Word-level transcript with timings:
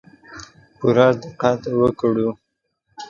پوره 0.77 1.07
دقت 1.21 1.61
وکړو. 1.79 2.29